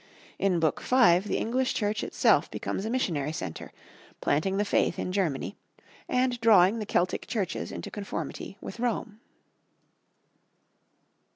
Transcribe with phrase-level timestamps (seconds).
[0.39, 3.71] In Book V the English Church itself becomes a missionary centre,
[4.19, 5.55] planting the faith in Germany,
[6.09, 9.19] and drawing the Celtic Churches into conformity with Rome.